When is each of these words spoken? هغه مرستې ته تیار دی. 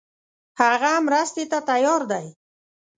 هغه 0.61 0.91
مرستې 1.07 1.43
ته 1.51 1.59
تیار 1.69 2.01
دی. 2.11 2.27